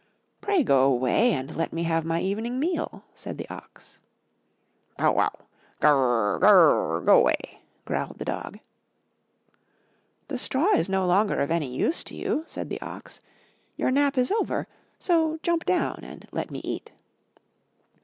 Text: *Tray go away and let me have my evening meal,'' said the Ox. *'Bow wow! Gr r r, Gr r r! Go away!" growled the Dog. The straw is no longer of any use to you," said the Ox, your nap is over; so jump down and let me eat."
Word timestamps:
*Tray 0.41 0.63
go 0.63 0.85
away 0.91 1.31
and 1.31 1.55
let 1.55 1.71
me 1.71 1.83
have 1.83 2.03
my 2.05 2.19
evening 2.21 2.59
meal,'' 2.59 3.03
said 3.13 3.37
the 3.37 3.47
Ox. 3.53 3.99
*'Bow 4.97 5.11
wow! 5.11 5.31
Gr 5.79 5.89
r 5.89 5.93
r, 6.33 6.39
Gr 6.39 6.45
r 6.47 6.93
r! 6.93 7.01
Go 7.01 7.19
away!" 7.19 7.61
growled 7.85 8.17
the 8.17 8.25
Dog. 8.25 8.57
The 10.27 10.39
straw 10.39 10.71
is 10.73 10.89
no 10.89 11.05
longer 11.05 11.39
of 11.39 11.51
any 11.51 11.67
use 11.71 12.03
to 12.05 12.15
you," 12.15 12.43
said 12.47 12.71
the 12.71 12.81
Ox, 12.81 13.21
your 13.77 13.91
nap 13.91 14.17
is 14.17 14.31
over; 14.31 14.67
so 14.97 15.37
jump 15.43 15.65
down 15.65 15.99
and 16.01 16.27
let 16.31 16.49
me 16.49 16.61
eat." 16.63 16.93